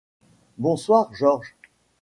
Bonsoir, 0.57 1.13
George. 1.13 1.53